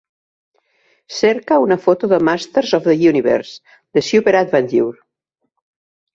[1.17, 4.99] Cerca una foto de Masters of the Universe: The Super Adventure